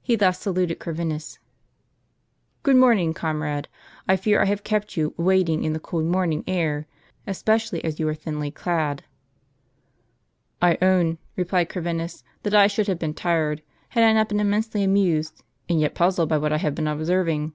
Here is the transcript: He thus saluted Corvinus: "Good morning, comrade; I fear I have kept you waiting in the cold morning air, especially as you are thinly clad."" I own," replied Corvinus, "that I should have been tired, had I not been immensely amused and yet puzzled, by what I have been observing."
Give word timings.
He 0.00 0.16
thus 0.16 0.40
saluted 0.40 0.80
Corvinus: 0.80 1.38
"Good 2.64 2.74
morning, 2.74 3.14
comrade; 3.14 3.68
I 4.08 4.16
fear 4.16 4.42
I 4.42 4.46
have 4.46 4.64
kept 4.64 4.96
you 4.96 5.14
waiting 5.16 5.62
in 5.62 5.72
the 5.72 5.78
cold 5.78 6.06
morning 6.06 6.42
air, 6.48 6.88
especially 7.28 7.84
as 7.84 8.00
you 8.00 8.08
are 8.08 8.14
thinly 8.16 8.50
clad."" 8.50 9.04
I 10.60 10.78
own," 10.82 11.18
replied 11.36 11.68
Corvinus, 11.68 12.24
"that 12.42 12.54
I 12.56 12.66
should 12.66 12.88
have 12.88 12.98
been 12.98 13.14
tired, 13.14 13.62
had 13.90 14.02
I 14.02 14.12
not 14.12 14.28
been 14.30 14.40
immensely 14.40 14.82
amused 14.82 15.44
and 15.68 15.78
yet 15.80 15.94
puzzled, 15.94 16.28
by 16.28 16.38
what 16.38 16.52
I 16.52 16.58
have 16.58 16.74
been 16.74 16.88
observing." 16.88 17.52